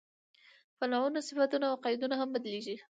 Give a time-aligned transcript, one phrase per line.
[0.77, 2.75] فعلونه، صفتونه او قیدونه هم بدلېږي.